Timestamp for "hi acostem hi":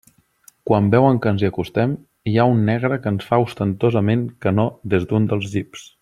1.43-2.35